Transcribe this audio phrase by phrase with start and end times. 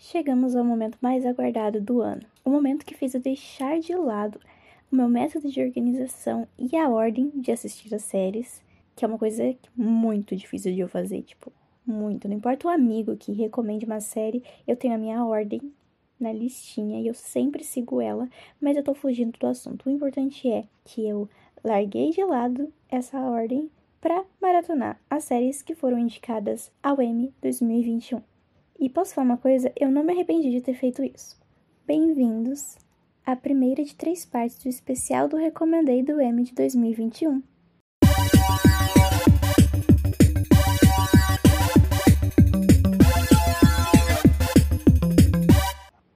[0.00, 4.38] Chegamos ao momento mais aguardado do ano, o momento que fez eu deixar de lado
[4.92, 8.62] o meu método de organização e a ordem de assistir as séries,
[8.94, 11.52] que é uma coisa muito difícil de eu fazer, tipo,
[11.84, 12.28] muito.
[12.28, 15.60] Não importa o amigo que recomende uma série, eu tenho a minha ordem
[16.18, 18.28] na listinha e eu sempre sigo ela,
[18.60, 19.88] mas eu tô fugindo do assunto.
[19.88, 21.28] O importante é que eu
[21.64, 23.68] larguei de lado essa ordem
[24.00, 28.22] para maratonar as séries que foram indicadas ao Emmy 2021.
[28.80, 29.72] E posso falar uma coisa?
[29.74, 31.36] Eu não me arrependi de ter feito isso.
[31.84, 32.78] Bem-vindos
[33.26, 37.42] à primeira de três partes do especial do Recomendei do Emmy de 2021.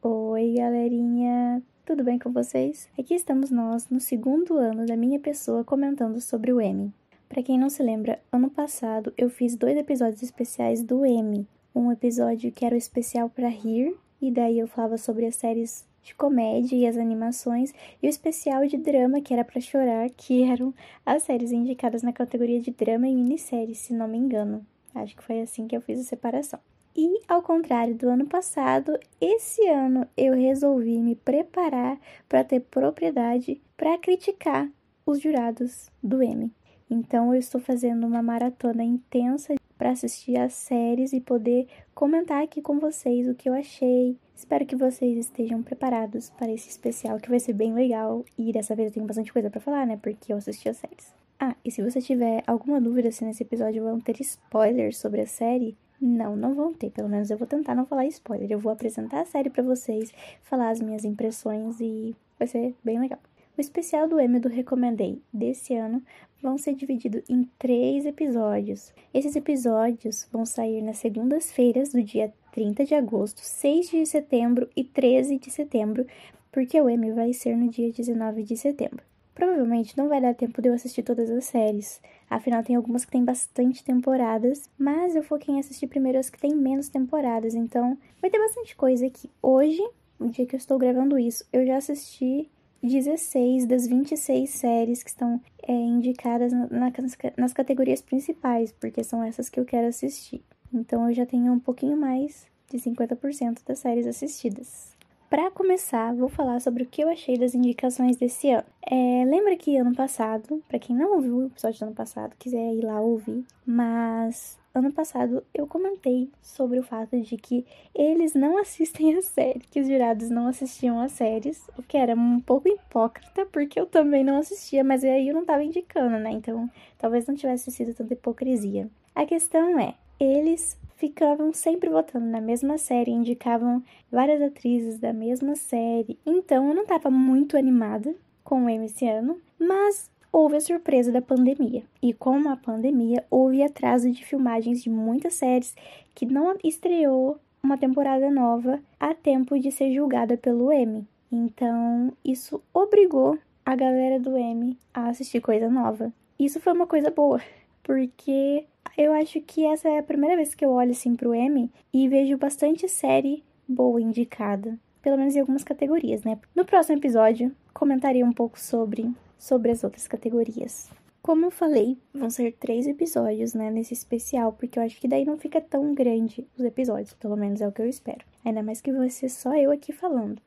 [0.03, 1.61] Oi, galerinha!
[1.85, 2.89] Tudo bem com vocês?
[2.97, 6.95] Aqui estamos nós no segundo ano da minha pessoa comentando sobre o Emmy.
[7.29, 11.45] Para quem não se lembra, ano passado eu fiz dois episódios especiais do Emmy,
[11.75, 15.85] um episódio que era o especial para rir, e daí eu falava sobre as séries
[16.03, 20.43] de comédia e as animações, e o especial de drama, que era para chorar, que
[20.51, 20.75] eram
[21.07, 24.67] as séries indicadas na categoria de drama e minissérie, se não me engano.
[24.95, 26.61] Acho que foi assim que eu fiz a separação.
[26.95, 31.99] E ao contrário do ano passado, esse ano eu resolvi me preparar
[32.29, 34.69] para ter propriedade para criticar
[35.07, 36.53] os jurados do Emmy.
[36.91, 42.63] Então eu estou fazendo uma maratona intensa para assistir as séries e poder comentar aqui
[42.63, 44.17] com vocês o que eu achei.
[44.33, 48.77] Espero que vocês estejam preparados para esse especial que vai ser bem legal e dessa
[48.77, 49.99] vez eu tenho bastante coisa para falar, né?
[50.01, 51.13] Porque eu assisti as séries.
[51.37, 55.27] Ah, e se você tiver alguma dúvida se nesse episódio vão ter spoilers sobre a
[55.27, 56.91] série, não, não vão ter.
[56.91, 58.53] Pelo menos eu vou tentar não falar spoiler.
[58.53, 63.01] Eu vou apresentar a série para vocês, falar as minhas impressões e vai ser bem
[63.01, 63.19] legal.
[63.59, 66.01] O especial do Emmy do Recomendei desse ano
[66.43, 68.93] vão ser divididos em três episódios.
[69.15, 74.83] Esses episódios vão sair nas segundas-feiras do dia 30 de agosto, 6 de setembro e
[74.83, 76.05] 13 de setembro,
[76.51, 79.05] porque o Emmy vai ser no dia 19 de setembro.
[79.35, 83.13] Provavelmente não vai dar tempo de eu assistir todas as séries, afinal tem algumas que
[83.13, 87.97] têm bastante temporadas, mas eu foquei em assistir primeiro as que têm menos temporadas, então
[88.21, 89.31] vai ter bastante coisa aqui.
[89.41, 89.83] Hoje,
[90.21, 92.51] no dia que eu estou gravando isso, eu já assisti
[92.83, 96.93] 16 das 26 séries que estão é, indicadas na,
[97.37, 100.43] nas categorias principais, porque são essas que eu quero assistir.
[100.73, 104.93] Então eu já tenho um pouquinho mais de 50% das séries assistidas.
[105.29, 108.67] Para começar, vou falar sobre o que eu achei das indicações desse ano.
[108.83, 112.75] É, lembra que ano passado, para quem não ouviu o episódio do ano passado, quiser
[112.75, 118.57] ir lá ouvir, mas ano passado eu comentei sobre o fato de que eles não
[118.57, 122.69] assistem a série, que os jurados não assistiam as séries, o que era um pouco
[122.69, 126.31] hipócrita, porque eu também não assistia, mas aí eu não tava indicando, né?
[126.31, 128.89] Então talvez não tivesse sido tanta hipocrisia.
[129.15, 135.57] A questão é, eles ficavam sempre votando na mesma série, indicavam várias atrizes da mesma
[135.57, 140.61] série, então eu não tava muito animada com o Emmy esse ano, mas houve a
[140.61, 141.83] surpresa da pandemia.
[142.03, 145.77] E com a pandemia, houve atraso de filmagens de muitas séries
[146.15, 151.07] que não estreou uma temporada nova a tempo de ser julgada pelo Emmy.
[151.31, 156.13] Então, isso obrigou a galera do Emmy a assistir coisa nova.
[156.39, 157.41] Isso foi uma coisa boa,
[157.83, 158.65] porque
[158.99, 162.09] eu acho que essa é a primeira vez que eu olho assim pro Emmy e
[162.09, 166.39] vejo bastante série boa indicada, pelo menos em algumas categorias, né?
[166.55, 169.09] No próximo episódio, comentaria um pouco sobre
[169.43, 170.89] sobre as outras categorias.
[171.21, 175.25] Como eu falei, vão ser três episódios, né, nesse especial, porque eu acho que daí
[175.25, 178.25] não fica tão grande os episódios, pelo menos é o que eu espero.
[178.45, 180.41] Ainda mais que vai ser só eu aqui falando.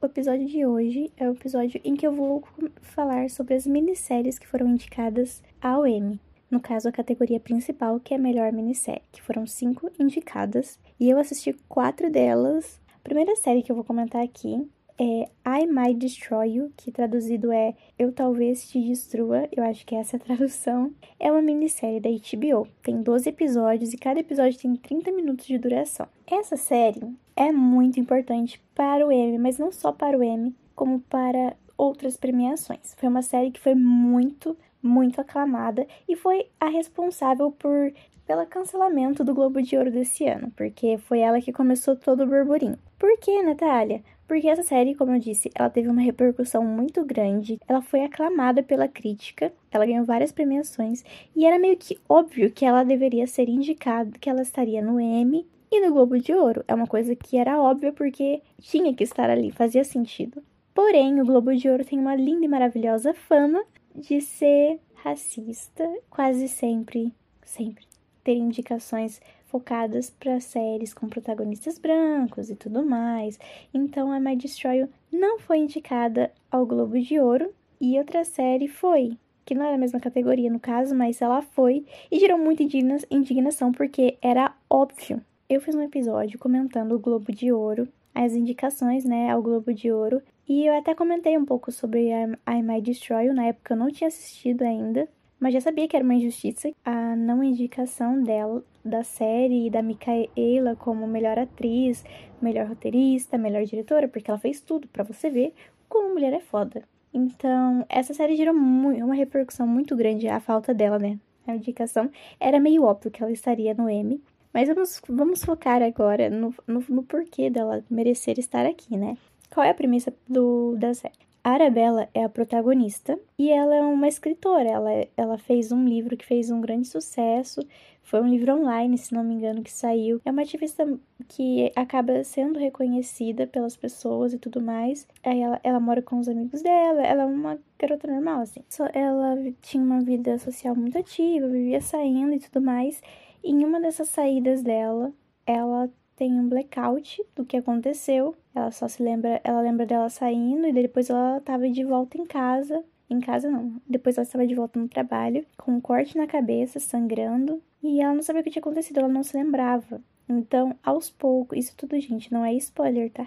[0.00, 2.44] O episódio de hoje é o episódio em que eu vou
[2.80, 6.20] falar sobre as minisséries que foram indicadas ao Emmy.
[6.48, 11.10] No caso, a categoria principal, que é a melhor minissérie, que foram cinco indicadas, e
[11.10, 12.80] eu assisti quatro delas.
[12.94, 14.64] A primeira série que eu vou comentar aqui
[15.02, 19.96] é I Might Destroy You, que traduzido é Eu Talvez Te Destrua, eu acho que
[19.96, 20.92] essa é a tradução.
[21.18, 25.58] É uma minissérie da HBO, tem 12 episódios e cada episódio tem 30 minutos de
[25.58, 26.06] duração.
[26.24, 27.02] Essa série
[27.34, 32.16] é muito importante para o Emmy, mas não só para o Emmy, como para outras
[32.16, 32.94] premiações.
[32.96, 37.92] Foi uma série que foi muito, muito aclamada e foi a responsável por
[38.24, 42.26] pelo cancelamento do Globo de Ouro desse ano, porque foi ela que começou todo o
[42.26, 42.78] burburinho.
[42.98, 44.00] Por que, Natália?
[44.32, 48.62] Porque essa série, como eu disse, ela teve uma repercussão muito grande, ela foi aclamada
[48.62, 51.04] pela crítica, ela ganhou várias premiações
[51.36, 55.46] e era meio que óbvio que ela deveria ser indicada, que ela estaria no Emmy
[55.70, 56.64] e no Globo de Ouro.
[56.66, 60.42] É uma coisa que era óbvia porque tinha que estar ali, fazia sentido.
[60.72, 63.62] Porém, o Globo de Ouro tem uma linda e maravilhosa fama
[63.94, 67.12] de ser racista, quase sempre,
[67.44, 67.84] sempre
[68.24, 69.20] ter indicações
[69.52, 73.38] focadas para séries com protagonistas brancos e tudo mais.
[73.72, 79.18] Então a My Destroy não foi indicada ao Globo de Ouro e outra série foi,
[79.44, 82.62] que não era a mesma categoria no caso, mas ela foi e gerou muita
[83.10, 85.20] indignação porque era óbvio.
[85.50, 89.92] Eu fiz um episódio comentando o Globo de Ouro, as indicações, né, ao Globo de
[89.92, 92.10] Ouro, e eu até comentei um pouco sobre
[92.46, 95.06] a Might Destroy na época eu não tinha assistido ainda,
[95.38, 99.82] mas já sabia que era uma injustiça a não indicação dela da série e da
[99.82, 102.04] Micaela como melhor atriz,
[102.40, 105.54] melhor roteirista, melhor diretora, porque ela fez tudo para você ver
[105.88, 106.82] como mulher é foda.
[107.12, 111.18] Então, essa série gerou uma repercussão muito grande a falta dela, né?
[111.46, 116.30] A indicação era meio óbvio que ela estaria no M, mas vamos, vamos focar agora
[116.30, 119.16] no, no, no porquê dela merecer estar aqui, né?
[119.52, 121.14] Qual é a premissa do, da série?
[121.44, 124.68] A Arabella é a protagonista e ela é uma escritora.
[124.68, 127.60] Ela, ela fez um livro que fez um grande sucesso.
[128.02, 130.20] Foi um livro online, se não me engano, que saiu.
[130.24, 130.86] É uma ativista
[131.28, 135.06] que acaba sendo reconhecida pelas pessoas e tudo mais.
[135.22, 137.02] Aí ela, ela mora com os amigos dela.
[137.02, 138.60] Ela é uma garota normal, assim.
[138.68, 143.00] Só ela tinha uma vida social muito ativa, vivia saindo e tudo mais.
[143.42, 145.12] E em uma dessas saídas dela,
[145.46, 148.36] ela tem um blackout do que aconteceu.
[148.54, 152.26] Ela só se lembra, ela lembra dela saindo e depois ela tava de volta em
[152.26, 152.84] casa.
[153.08, 153.74] Em casa não.
[153.88, 158.14] Depois ela estava de volta no trabalho, com um corte na cabeça, sangrando, e ela
[158.14, 160.00] não sabia o que tinha acontecido, ela não se lembrava.
[160.28, 163.26] Então, aos poucos, isso tudo, gente, não é spoiler, tá?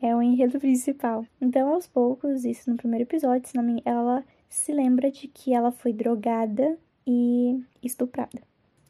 [0.00, 1.24] É o enredo principal.
[1.40, 3.52] Então, aos poucos, isso no primeiro episódio,
[3.84, 6.76] ela se lembra de que ela foi drogada
[7.06, 8.42] e estuprada.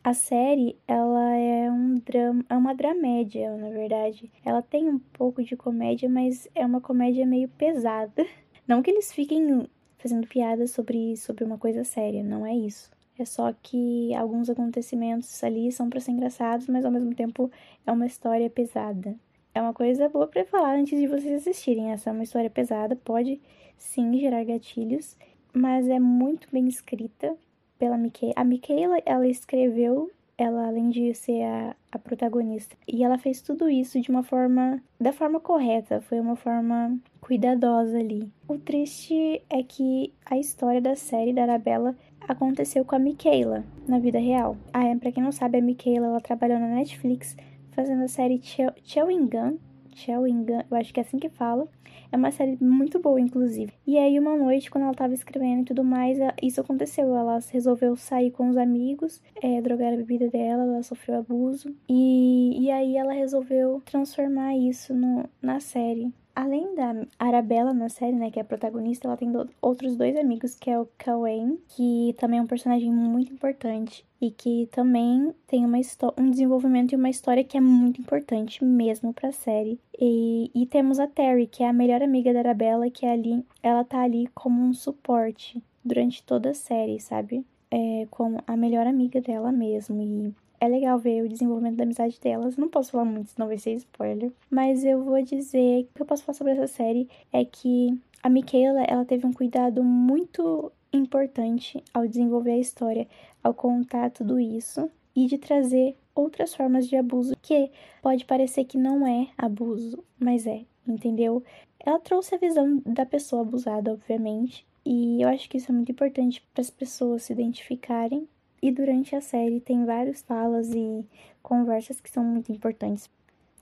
[0.04, 4.32] A série, ela é um drama, é uma dramédia, na verdade.
[4.44, 8.26] Ela tem um pouco de comédia, mas é uma comédia meio pesada.
[8.66, 9.68] Não que eles fiquem
[9.98, 12.90] fazendo piadas sobre, sobre uma coisa séria, não é isso.
[13.18, 17.50] É só que alguns acontecimentos ali são para ser engraçados, mas ao mesmo tempo
[17.86, 19.14] é uma história pesada.
[19.54, 21.92] É uma coisa boa para falar antes de vocês assistirem.
[21.92, 23.40] Essa é uma história pesada, pode
[23.76, 25.16] sim gerar gatilhos,
[25.52, 27.36] mas é muito bem escrita
[27.78, 28.34] pela Michaela.
[28.36, 33.68] A Michaela, ela escreveu, ela além de ser a, a protagonista, e ela fez tudo
[33.68, 38.30] isso de uma forma, da forma correta, foi uma forma cuidadosa ali.
[38.48, 41.94] O triste é que a história da série da Arabella
[42.28, 44.56] aconteceu com a Michaela na vida real.
[44.72, 47.36] Ah, é, pra quem não sabe, a Michaela, ela trabalhou na Netflix
[47.72, 48.40] fazendo a série
[48.84, 49.58] Chewing Gun,
[49.94, 51.68] Chewing Gun, eu acho que é assim que fala,
[52.10, 53.72] é uma série muito boa, inclusive.
[53.86, 57.16] E aí, uma noite, quando ela tava escrevendo e tudo mais, isso aconteceu.
[57.16, 61.74] Ela resolveu sair com os amigos, é, drogar a bebida dela, ela sofreu abuso.
[61.88, 66.12] E, e aí ela resolveu transformar isso no, na série.
[66.34, 70.16] Além da Arabella na série, né, que é a protagonista, ela tem do, outros dois
[70.16, 75.34] amigos, que é o Kawain, que também é um personagem muito importante e que também
[75.46, 75.78] tem uma
[76.16, 79.78] um desenvolvimento e uma história que é muito importante mesmo para a série.
[79.98, 83.44] E, e temos a Terry, que é a melhor amiga da Arabella, que é ali,
[83.62, 87.44] ela tá ali como um suporte durante toda a série, sabe?
[87.70, 90.00] É, como a melhor amiga dela mesmo.
[90.00, 90.32] E
[90.62, 92.56] é legal ver o desenvolvimento da amizade delas.
[92.56, 94.30] Não posso falar muito, senão vai ser spoiler.
[94.48, 98.28] Mas eu vou dizer o que eu posso falar sobre essa série é que a
[98.28, 103.08] Michaela, ela teve um cuidado muito importante ao desenvolver a história,
[103.42, 107.68] ao contar tudo isso e de trazer outras formas de abuso que
[108.00, 111.42] pode parecer que não é abuso, mas é, entendeu?
[111.80, 115.90] Ela trouxe a visão da pessoa abusada, obviamente, e eu acho que isso é muito
[115.90, 118.28] importante para as pessoas se identificarem
[118.62, 121.04] e durante a série tem várias falas e
[121.42, 123.10] conversas que são muito importantes.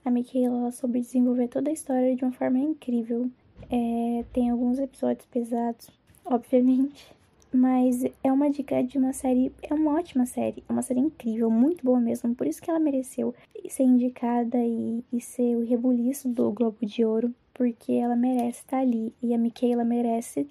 [0.05, 3.29] A Michaela soube desenvolver toda a história de uma forma incrível.
[3.69, 5.89] É, tem alguns episódios pesados,
[6.23, 7.13] obviamente,
[7.53, 11.49] mas é uma dica de uma série, é uma ótima série, é uma série incrível,
[11.49, 13.35] muito boa mesmo, por isso que ela mereceu
[13.69, 18.79] ser indicada e, e ser o rebuliço do Globo de Ouro, porque ela merece estar
[18.79, 20.47] ali e a Michaela merece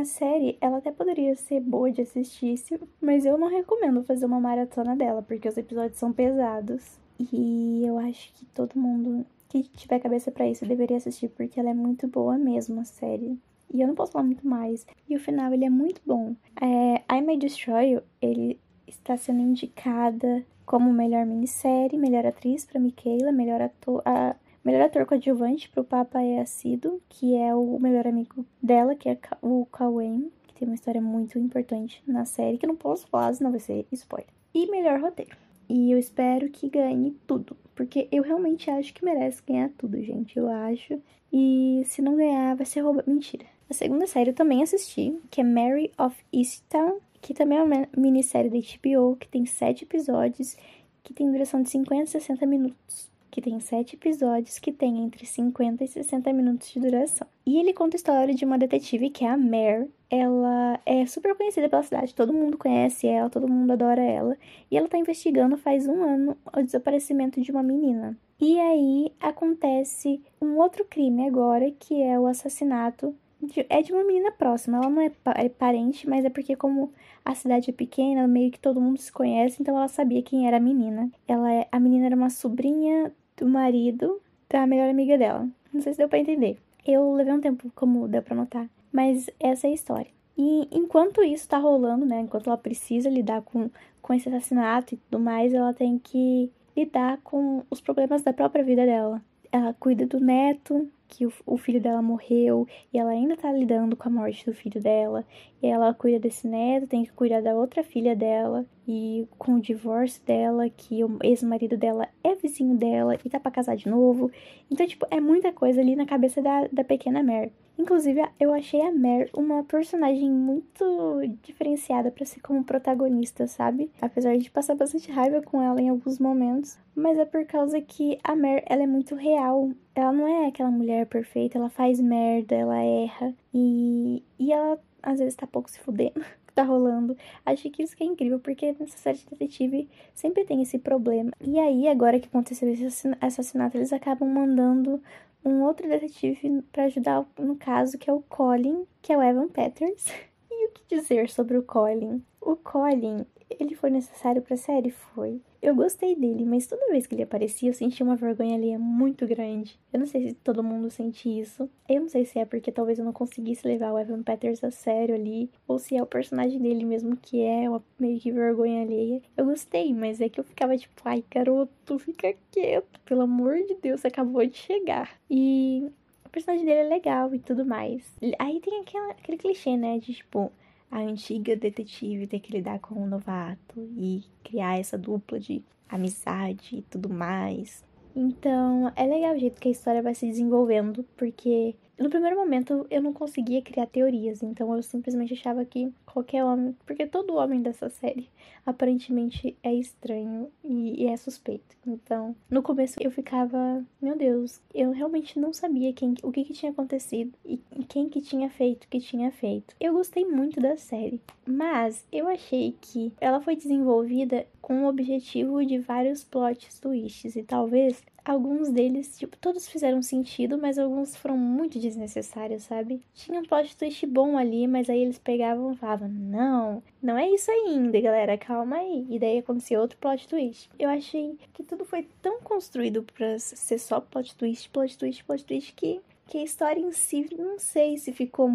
[0.00, 2.60] a série, ela até poderia ser boa de assistir,
[3.00, 6.98] mas eu não recomendo fazer uma maratona dela, porque os episódios são pesados.
[7.32, 11.70] E eu acho que todo mundo que tiver cabeça para isso deveria assistir, porque ela
[11.70, 13.38] é muito boa mesmo, a série.
[13.72, 14.86] E eu não posso falar muito mais.
[15.08, 16.36] E o final, ele é muito bom.
[16.60, 22.80] É, I May Destroy You, ele está sendo indicada como melhor minissérie, melhor atriz para
[22.80, 24.36] Michaela, melhor ator, a,
[24.66, 29.16] melhor ator coadjuvante pro Papa é Acido, que é o melhor amigo dela, que é
[29.40, 33.32] o Kawen, que tem uma história muito importante na série, que eu não posso falar,
[33.32, 34.28] senão vai ser spoiler.
[34.52, 35.36] E melhor roteiro.
[35.68, 40.36] E eu espero que ganhe tudo, porque eu realmente acho que merece ganhar tudo, gente,
[40.36, 41.00] eu acho.
[41.32, 43.04] E se não ganhar, vai ser rouba.
[43.06, 43.46] Mentira.
[43.70, 47.88] A segunda série eu também assisti, que é Mary of Easttown, que também é uma
[47.96, 50.56] minissérie da HBO, que tem sete episódios
[51.04, 55.26] que tem duração de 50 a 60 minutos que tem sete episódios que tem entre
[55.26, 57.26] 50 e 60 minutos de duração.
[57.44, 59.90] E ele conta a história de uma detetive que é a Mare.
[60.08, 64.38] Ela é super conhecida pela cidade, todo mundo conhece ela, todo mundo adora ela.
[64.70, 68.16] E ela tá investigando faz um ano o desaparecimento de uma menina.
[68.40, 74.02] E aí acontece um outro crime agora, que é o assassinato de, é de uma
[74.02, 74.78] menina próxima.
[74.78, 76.90] Ela não é, é, parente, mas é porque como
[77.22, 80.56] a cidade é pequena, meio que todo mundo se conhece, então ela sabia quem era
[80.56, 81.10] a menina.
[81.28, 85.48] Ela é, a menina era uma sobrinha do marido da melhor amiga dela.
[85.72, 86.58] Não sei se deu pra entender.
[86.86, 88.68] Eu levei um tempo, como deu pra notar.
[88.92, 90.10] Mas essa é a história.
[90.38, 92.20] E enquanto isso tá rolando, né?
[92.20, 93.70] Enquanto ela precisa lidar com,
[94.02, 98.62] com esse assassinato e tudo mais, ela tem que lidar com os problemas da própria
[98.62, 99.22] vida dela.
[99.50, 103.96] Ela cuida do neto, que o, o, filho dela morreu e ela ainda tá lidando
[103.96, 105.24] com a morte do filho dela.
[105.62, 110.22] Ela cuida desse neto, tem que cuidar da outra filha dela e com o divórcio
[110.24, 114.30] dela, que o ex-marido dela é vizinho dela e tá pra casar de novo.
[114.70, 117.52] Então, tipo, é muita coisa ali na cabeça da, da pequena Mare.
[117.78, 123.90] Inclusive, eu achei a Mare uma personagem muito diferenciada para ser como protagonista, sabe?
[124.00, 128.18] Apesar de passar bastante raiva com ela em alguns momentos, mas é por causa que
[128.24, 129.70] a Mare, ela é muito real.
[129.94, 135.18] Ela não é aquela mulher perfeita, ela faz merda, ela erra e, e ela às
[135.20, 136.24] vezes tá pouco se fudendo
[136.56, 137.16] tá rolando.
[137.44, 141.30] Achei que isso que é incrível, porque nessa série de detetive sempre tem esse problema.
[141.40, 145.00] E aí, agora que aconteceu esse assassinato, eles acabam mandando
[145.44, 149.48] um outro detetive para ajudar no caso, que é o Colin, que é o Evan
[149.48, 150.06] Peters.
[150.48, 152.24] E o que dizer sobre o Colin?
[152.40, 154.90] O Colin, ele foi necessário pra série?
[154.90, 155.40] Foi.
[155.62, 159.26] Eu gostei dele, mas toda vez que ele aparecia, eu sentia uma vergonha ali muito
[159.26, 159.78] grande.
[159.92, 161.68] Eu não sei se todo mundo sente isso.
[161.88, 164.70] Eu não sei se é porque talvez eu não conseguisse levar o Evan Peters a
[164.70, 168.82] sério ali, ou se é o personagem dele mesmo que é uma meio que vergonha
[168.82, 169.22] alheia.
[169.36, 173.74] Eu gostei, mas é que eu ficava tipo, ai, garoto, fica quieto, pelo amor de
[173.74, 175.18] Deus, você acabou de chegar.
[175.30, 175.90] E
[176.24, 178.04] o personagem dele é legal e tudo mais.
[178.38, 180.52] Aí tem aquela, aquele clichê, né, de tipo
[180.90, 186.76] a antiga detetive ter que lidar com um novato e criar essa dupla de amizade
[186.76, 187.84] e tudo mais.
[188.14, 192.86] Então, é legal o jeito que a história vai se desenvolvendo, porque no primeiro momento
[192.90, 197.62] eu não conseguia criar teorias, então eu simplesmente achava que qualquer homem, porque todo homem
[197.62, 198.28] dessa série
[198.64, 201.76] aparentemente é estranho e, e, é suspeito.
[201.86, 206.52] Então, no começo eu ficava, meu Deus, eu realmente não sabia quem, o que, que
[206.52, 209.74] tinha acontecido e quem que tinha feito o que tinha feito.
[209.80, 215.64] Eu gostei muito da série, mas eu achei que ela foi desenvolvida com o objetivo
[215.64, 221.38] de vários plot twists e talvez alguns deles, tipo, todos fizeram sentido, mas alguns foram
[221.38, 223.00] muito desnecessários, sabe?
[223.14, 227.30] Tinha um plot twist bom ali, mas aí eles pegavam e falavam: Não, não é
[227.30, 229.06] isso ainda, galera, calma aí.
[229.08, 230.68] E daí acontecia outro plot twist.
[230.78, 235.44] Eu achei que tudo foi tão construído pra ser só plot twist, plot twist, plot
[235.44, 238.50] twist, que, que a história em si, não sei se ficou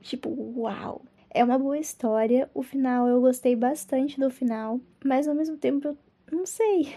[0.00, 1.02] tipo, uau.
[1.30, 2.50] É uma boa história.
[2.52, 5.96] O final, eu gostei bastante do final, mas ao mesmo tempo eu
[6.30, 6.92] não sei.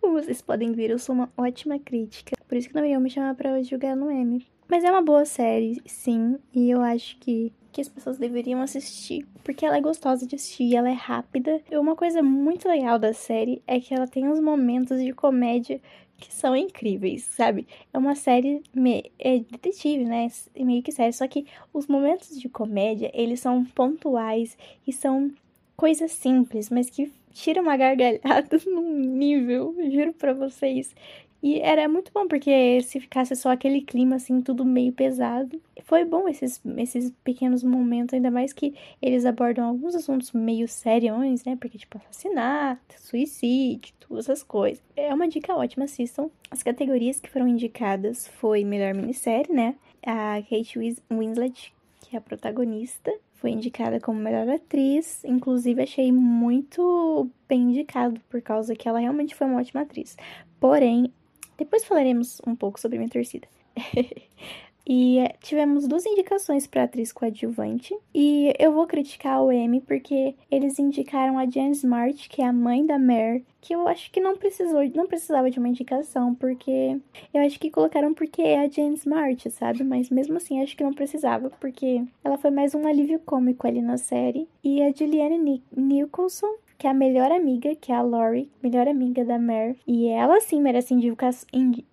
[0.00, 2.36] Como vocês podem ver, eu sou uma ótima crítica.
[2.46, 4.46] Por isso que não iam me chamar pra jogar no M.
[4.68, 6.38] Mas é uma boa série, sim.
[6.54, 9.26] E eu acho que, que as pessoas deveriam assistir.
[9.42, 11.60] Porque ela é gostosa de assistir, ela é rápida.
[11.70, 15.80] E uma coisa muito legal da série é que ela tem uns momentos de comédia
[16.18, 17.66] que são incríveis, sabe?
[17.92, 19.10] É uma série me...
[19.18, 20.28] é detetive, né?
[20.58, 21.12] Meio que série.
[21.12, 25.32] Só que os momentos de comédia, eles são pontuais e são
[25.76, 30.94] coisas simples, mas que tira uma gargalhada num nível, juro pra vocês.
[31.40, 35.62] E era muito bom, porque se ficasse só aquele clima, assim, tudo meio pesado.
[35.84, 41.44] Foi bom esses, esses pequenos momentos, ainda mais que eles abordam alguns assuntos meio seriões,
[41.44, 41.56] né?
[41.60, 44.82] Porque, tipo, assassinato, suicídio, todas essas coisas.
[44.96, 46.28] É uma dica ótima, assistam.
[46.50, 49.76] As categorias que foram indicadas foi melhor minissérie, né?
[50.04, 50.76] A Kate
[51.08, 55.24] Winslet, que é a protagonista, foi indicada como melhor atriz.
[55.24, 60.16] Inclusive, achei muito bem indicado, por causa que ela realmente foi uma ótima atriz.
[60.60, 61.12] Porém,
[61.56, 63.48] depois falaremos um pouco sobre minha torcida.
[64.88, 67.94] E é, tivemos duas indicações para atriz coadjuvante.
[68.14, 72.52] E eu vou criticar o Emmy porque eles indicaram a Jen Smart, que é a
[72.54, 76.98] mãe da Mare, que eu acho que não precisou, não precisava de uma indicação, porque
[77.34, 79.84] eu acho que colocaram porque é a Jen Smart, sabe?
[79.84, 83.82] Mas mesmo assim acho que não precisava, porque ela foi mais um alívio cômico ali
[83.82, 84.48] na série.
[84.64, 89.24] E a Julianne Nicholson, que é a melhor amiga, que é a Lori, melhor amiga
[89.24, 89.76] da Mare.
[89.84, 91.28] E ela sim merece indica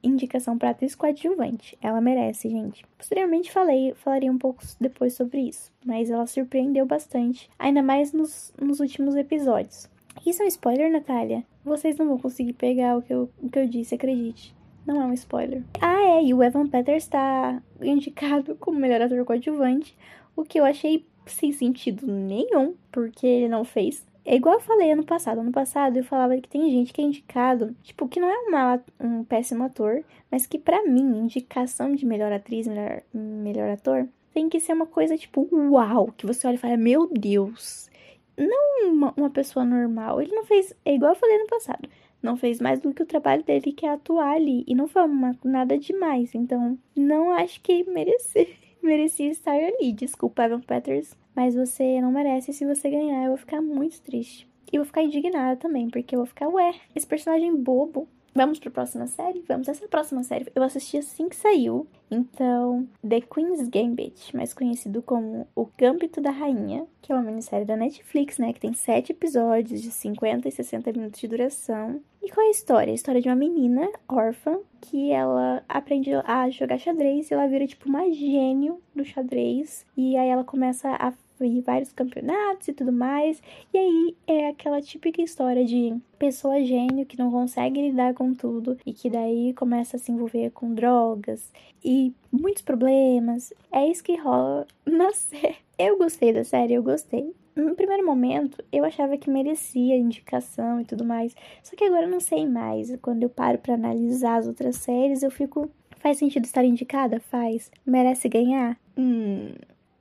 [0.04, 1.75] indicação para atriz coadjuvante.
[1.82, 2.86] Ela merece, gente.
[2.96, 8.54] Posteriormente falei, falaria um pouco depois sobre isso, mas ela surpreendeu bastante, ainda mais nos,
[8.62, 9.89] nos últimos episódios.
[10.24, 11.44] Isso é um spoiler, Natália?
[11.63, 14.56] Vocês não vão conseguir pegar o que eu, o que eu disse, acredite.
[14.86, 15.63] Não é um spoiler.
[15.82, 19.98] Ah, é, e o Evan Peters está indicado como melhor ator coadjuvante,
[20.36, 24.06] o que eu achei sem sentido nenhum, porque ele não fez.
[24.25, 25.39] É igual eu falei ano passado.
[25.39, 29.24] Ano passado eu falava que tem gente que é indicado, tipo, que não é um
[29.24, 34.60] péssimo ator, mas que para mim, indicação de melhor atriz, melhor, melhor ator, tem que
[34.60, 37.89] ser uma coisa tipo, uau, que você olha e fala, meu Deus.
[38.36, 40.20] Não uma, uma pessoa normal.
[40.22, 41.88] Ele não fez, é igual eu falei ano passado,
[42.22, 44.63] não fez mais do que o trabalho dele, que é atuar ali.
[44.67, 46.34] E não foi uma, nada demais.
[46.34, 48.48] Então, não acho que merecia,
[48.82, 49.94] merecia estar ali.
[49.94, 52.54] Desculpa, Evan Peters mas você não merece.
[52.54, 54.48] Se você ganhar, eu vou ficar muito triste.
[54.72, 58.08] E vou ficar indignada também, porque eu vou ficar, ué, esse personagem bobo.
[58.38, 59.46] Vamos pra próxima série?
[59.48, 59.70] Vamos.
[59.70, 60.51] Essa é próxima série.
[60.54, 61.88] Eu assisti assim que saiu.
[62.12, 67.65] Então, The Queen's Gambit, mais conhecido como O Gambito da Rainha, que é uma minissérie
[67.65, 68.51] da Netflix, né?
[68.51, 72.01] Que tem sete episódios de 50 e 60 minutos de duração.
[72.22, 72.92] E qual é a história?
[72.92, 77.65] A história de uma menina órfã que ela aprende a jogar xadrez e ela vira
[77.65, 79.86] tipo uma gênio do xadrez.
[79.96, 81.13] E aí ela começa a
[81.44, 83.42] ir vários campeonatos e tudo mais.
[83.74, 88.77] E aí é aquela típica história de pessoa gênio que não consegue lidar com tudo
[88.86, 91.51] e que daí começa a se envolver com drogas
[91.84, 93.54] e muitos problemas.
[93.72, 95.58] É isso que rola na série.
[95.77, 97.34] Eu gostei da série, eu gostei.
[97.56, 101.34] No primeiro momento, eu achava que merecia indicação e tudo mais.
[101.63, 102.94] Só que agora eu não sei mais.
[103.01, 105.70] Quando eu paro para analisar as outras séries, eu fico.
[105.98, 107.20] Faz sentido estar indicada?
[107.20, 107.72] Faz.
[107.86, 108.77] Merece ganhar?
[108.98, 109.54] Hum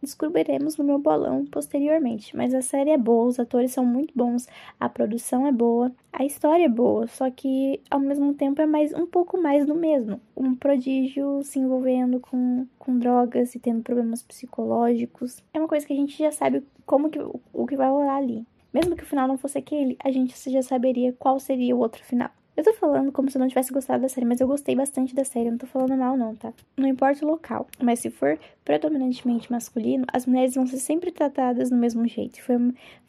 [0.05, 2.37] descobriremos no meu bolão posteriormente.
[2.37, 4.47] Mas a série é boa, os atores são muito bons,
[4.79, 8.93] a produção é boa, a história é boa, só que ao mesmo tempo é mais
[8.95, 10.21] um pouco mais do mesmo.
[10.37, 15.43] Um prodígio se envolvendo com, com drogas e tendo problemas psicológicos.
[15.53, 17.19] É uma coisa que a gente já sabe como que
[17.53, 18.47] o que vai rolar ali.
[18.73, 22.05] Mesmo que o final não fosse aquele, a gente já saberia qual seria o outro
[22.05, 22.31] final.
[22.57, 25.13] Eu tô falando como se eu não tivesse gostado da série, mas eu gostei bastante
[25.13, 26.53] da série, eu não tô falando mal não, tá?
[26.77, 31.71] Não importa o local, mas se for predominantemente masculino, as mulheres vão ser sempre tratadas
[31.71, 32.41] do mesmo jeito.
[32.43, 32.57] Foi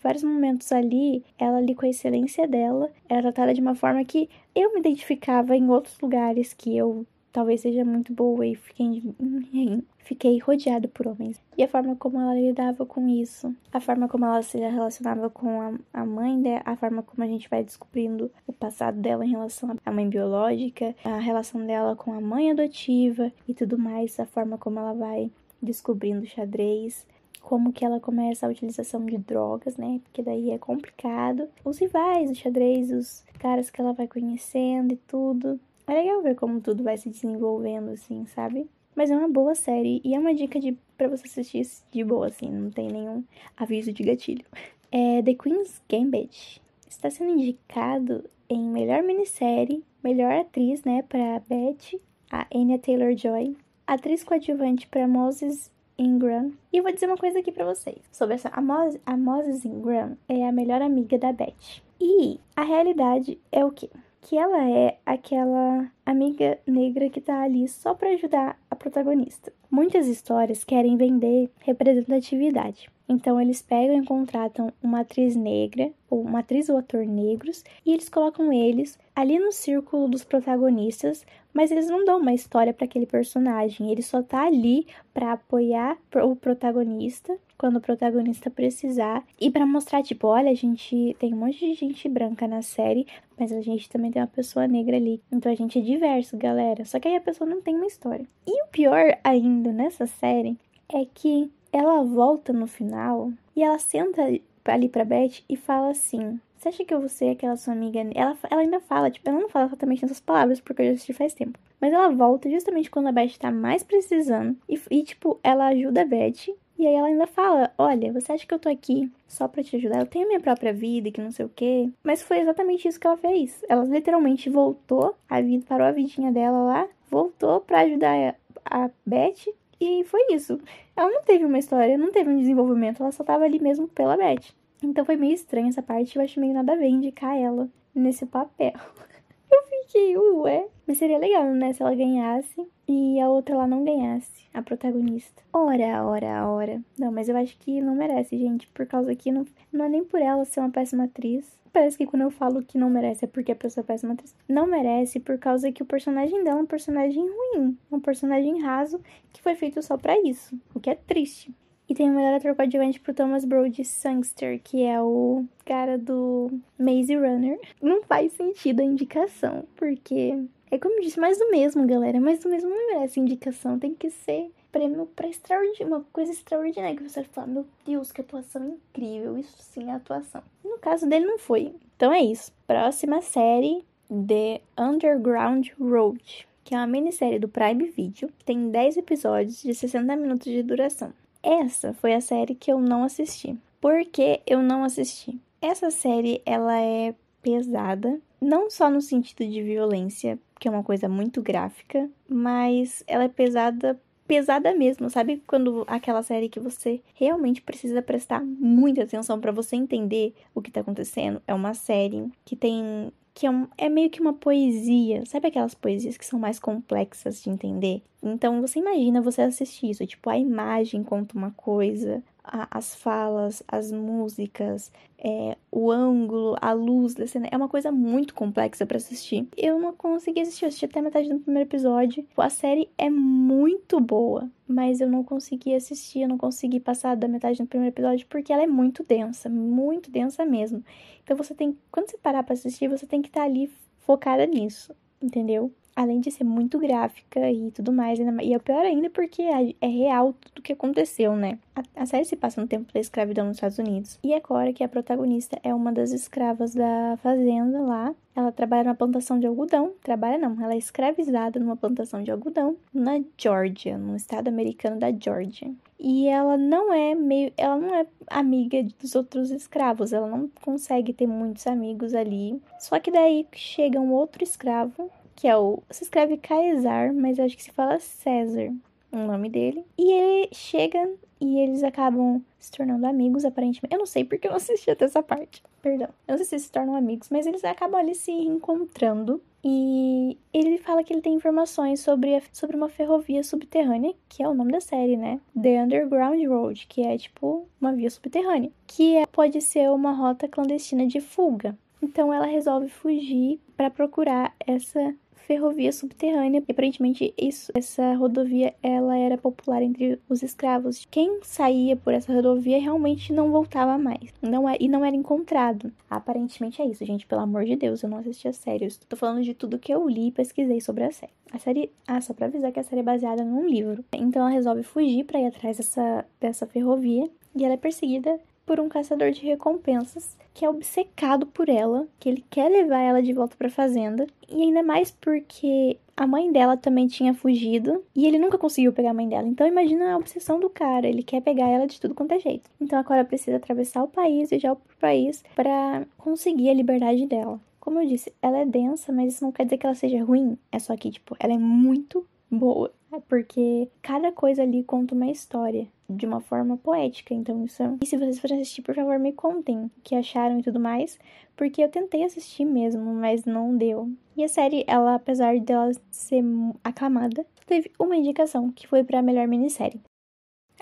[0.02, 4.28] vários momentos ali, ela ali com a excelência dela, era tratada de uma forma que
[4.56, 7.06] eu me identificava em outros lugares que eu
[7.36, 9.04] talvez seja muito boa e fiquei,
[10.00, 11.42] fiquei rodeada por homens.
[11.58, 15.62] E a forma como ela lidava com isso, a forma como ela se relacionava com
[15.62, 19.32] a, a mãe dela, a forma como a gente vai descobrindo o passado dela em
[19.32, 24.26] relação à mãe biológica, a relação dela com a mãe adotiva e tudo mais, a
[24.26, 25.30] forma como ela vai
[25.62, 27.06] descobrindo o xadrez,
[27.42, 30.00] como que ela começa a utilização de drogas, né?
[30.06, 31.50] Porque daí é complicado.
[31.66, 35.60] Os rivais do xadrez, os caras que ela vai conhecendo e tudo.
[35.88, 38.68] É legal ver como tudo vai se desenvolvendo, assim, sabe?
[38.96, 42.28] Mas é uma boa série e é uma dica de para você assistir de boa,
[42.28, 43.24] assim, não tem nenhum
[43.58, 44.46] aviso de gatilho.
[44.92, 46.62] É The Queen's Gambit.
[46.88, 52.00] Está sendo indicado em melhor minissérie, melhor atriz, né, para Beth,
[52.32, 56.54] a Anya Taylor-Joy, atriz coadjuvante para Moses Ingram.
[56.72, 58.62] E eu vou dizer uma coisa aqui para vocês sobre essa a,
[59.06, 61.82] a Moses Ingram é a melhor amiga da Beth.
[62.00, 63.90] E a realidade é o quê?
[64.26, 69.54] Que ela é aquela amiga negra que tá ali só para ajudar a protagonista.
[69.70, 72.90] Muitas histórias querem vender representatividade.
[73.08, 77.94] Então eles pegam e contratam uma atriz negra, ou uma atriz ou ator negros, e
[77.94, 82.86] eles colocam eles ali no círculo dos protagonistas, mas eles não dão uma história para
[82.86, 89.50] aquele personagem, ele só tá ali para apoiar o protagonista quando o protagonista precisar e
[89.50, 93.08] para mostrar tipo, olha, a gente tem um monte de gente branca na série,
[93.40, 95.22] mas a gente também tem uma pessoa negra ali.
[95.32, 96.84] Então a gente é diverso, galera.
[96.84, 98.28] Só que aí a pessoa não tem uma história.
[98.46, 100.58] E o pior ainda nessa série
[100.94, 104.22] é que ela volta no final e ela senta
[104.66, 108.00] ali pra Beth e fala assim: Você acha que eu vou ser aquela sua amiga?
[108.16, 111.14] Ela, ela ainda fala, tipo, ela não fala exatamente nessas palavras porque eu já assisti
[111.14, 111.60] faz tempo.
[111.80, 114.56] Mas ela volta justamente quando a Beth tá mais precisando.
[114.70, 116.56] E, e, tipo, ela ajuda a Beth.
[116.78, 119.76] E aí ela ainda fala: Olha, você acha que eu tô aqui só pra te
[119.76, 120.00] ajudar?
[120.00, 121.90] Eu tenho a minha própria vida, que não sei o quê.
[122.04, 123.62] Mas foi exatamente isso que ela fez.
[123.68, 129.54] Ela literalmente voltou, a vida, parou a vidinha dela lá, voltou pra ajudar a Beth.
[129.80, 130.60] E foi isso.
[130.96, 134.16] Ela não teve uma história, não teve um desenvolvimento, ela só tava ali mesmo pela
[134.18, 134.54] Beth.
[134.84, 138.26] Então foi meio estranho essa parte, eu acho meio nada a ver indicar ela nesse
[138.26, 138.74] papel.
[139.52, 140.68] Eu fiquei, ué.
[140.88, 145.42] Mas seria legal, né, se ela ganhasse e a outra lá não ganhasse, a protagonista.
[145.52, 146.82] Ora, ora, ora.
[146.98, 150.04] Não, mas eu acho que não merece, gente, por causa que não, não é nem
[150.04, 151.58] por ela ser uma péssima atriz.
[151.74, 154.34] Parece que quando eu falo que não merece é porque a pessoa é péssima atriz.
[154.48, 159.02] Não merece por causa que o personagem dela é um personagem ruim, um personagem raso
[159.34, 161.54] que foi feito só para isso, o que é triste.
[161.88, 166.52] E tem o melhor ator coadjuvante pro Thomas Brody Sangster, que é o cara do
[166.80, 167.60] Maze Runner.
[167.82, 170.36] Não faz sentido a indicação, porque
[170.72, 172.20] é como eu disse, mais do mesmo, galera.
[172.20, 173.78] Mais do mesmo não merece indicação.
[173.80, 176.98] Tem que ser prêmio pra extraordinário, uma coisa extraordinária.
[176.98, 179.38] Que você vai falar, meu Deus, que atuação incrível.
[179.38, 180.42] Isso sim é atuação.
[180.64, 181.74] No caso dele, não foi.
[181.96, 182.52] Então é isso.
[182.68, 186.48] Próxima série, The Underground Road.
[186.64, 188.28] Que é uma minissérie do Prime Video.
[188.38, 191.14] Que tem 10 episódios de 60 minutos de duração.
[191.46, 193.56] Essa foi a série que eu não assisti.
[193.80, 195.40] Por que eu não assisti?
[195.62, 201.08] Essa série, ela é pesada, não só no sentido de violência, que é uma coisa
[201.08, 205.44] muito gráfica, mas ela é pesada pesada mesmo, sabe?
[205.46, 210.72] Quando aquela série que você realmente precisa prestar muita atenção para você entender o que
[210.72, 211.40] tá acontecendo.
[211.46, 215.26] É uma série que tem que é, um, é, meio que uma poesia.
[215.26, 218.02] Sabe aquelas poesias que são mais complexas de entender?
[218.24, 222.24] Então você imagina você assistir isso, tipo, a imagem conta uma coisa,
[222.72, 227.48] as falas, as músicas, é, o ângulo, a luz da cena.
[227.52, 229.48] É uma coisa muito complexa para assistir.
[229.58, 232.26] Eu não consegui assistir, eu assisti até metade do primeiro episódio.
[232.38, 237.28] A série é muito boa, mas eu não consegui assistir, eu não consegui passar da
[237.28, 240.84] metade do primeiro episódio porque ela é muito densa, muito densa mesmo.
[241.24, 244.46] Então você tem, quando você parar para assistir, você tem que estar tá ali focada
[244.46, 245.72] nisso, entendeu?
[245.96, 250.34] Além de ser muito gráfica e tudo mais, e é pior ainda porque é real
[250.34, 251.58] tudo o que aconteceu, né?
[251.96, 254.20] A, série se passa no tempo da escravidão nos Estados Unidos.
[254.24, 258.14] E a Cora, que é a protagonista, é uma das escravas da fazenda lá.
[258.36, 259.94] Ela trabalha numa plantação de algodão.
[260.04, 265.12] Trabalha não, ela é escravizada numa plantação de algodão na Georgia, no estado americano da
[265.12, 265.72] Georgia.
[265.98, 271.14] E ela não é meio, ela não é amiga dos outros escravos, ela não consegue
[271.14, 272.62] ter muitos amigos ali.
[272.80, 277.56] Só que daí chega um outro escravo, que é o, se escreve Caesar, mas acho
[277.58, 278.74] que se fala César,
[279.12, 279.86] o nome dele.
[279.98, 283.94] E ele chega e eles acabam se tornando amigos, aparentemente.
[283.94, 285.62] Eu não sei porque eu não assisti até essa parte.
[285.82, 286.10] Perdão.
[286.28, 289.42] Eu não sei se se tornam amigos, mas eles acabam ali se encontrando.
[289.64, 294.54] E ele fala que ele tem informações sobre, sobre uma ferrovia subterrânea, que é o
[294.54, 295.40] nome da série, né?
[295.60, 298.72] The Underground Road, que é tipo uma via subterrânea.
[298.86, 301.78] Que é, pode ser uma rota clandestina de fuga.
[302.02, 306.64] Então ela resolve fugir para procurar essa ferrovia subterrânea.
[306.68, 311.06] E aparentemente isso, essa rodovia ela era popular entre os escravos.
[311.10, 314.34] Quem saía por essa rodovia realmente não voltava mais.
[314.42, 315.92] Não é, e não era encontrado.
[316.10, 317.26] Aparentemente é isso, gente.
[317.26, 318.86] Pelo amor de Deus, eu não assisti a série.
[318.86, 321.32] Eu tô falando de tudo que eu li e pesquisei sobre a série.
[321.52, 321.92] A série.
[322.08, 324.04] Ah, só pra avisar que a série é baseada num livro.
[324.14, 327.30] Então ela resolve fugir para ir atrás dessa, dessa ferrovia.
[327.56, 332.30] E ela é perseguida por um caçador de recompensas que é obcecado por ela, que
[332.30, 336.50] ele quer levar ela de volta para a fazenda, e ainda mais porque a mãe
[336.50, 339.48] dela também tinha fugido e ele nunca conseguiu pegar a mãe dela.
[339.48, 342.70] Então imagina a obsessão do cara, ele quer pegar ela de tudo quanto é jeito.
[342.80, 347.60] Então a precisa atravessar o país já o país para conseguir a liberdade dela.
[347.80, 350.58] Como eu disse, ela é densa, mas isso não quer dizer que ela seja ruim.
[350.72, 352.92] É só que, tipo, ela é muito boa.
[353.16, 357.34] É porque cada coisa ali conta uma história de uma forma poética.
[357.34, 357.82] Então, isso.
[357.82, 357.98] É...
[358.02, 361.18] E se vocês forem assistir, por favor, me contem o que acharam e tudo mais,
[361.56, 364.12] porque eu tentei assistir mesmo, mas não deu.
[364.36, 366.44] E a série, ela, apesar dela ser
[366.84, 370.02] aclamada, teve uma indicação, que foi para a melhor minissérie.